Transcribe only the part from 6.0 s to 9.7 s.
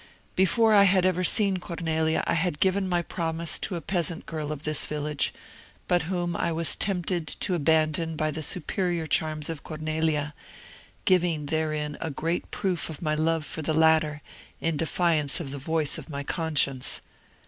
whom I was tempted to abandon by the superior charms of